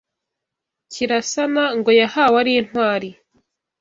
[0.91, 3.09] Kirasana ngo yahawe ari intwari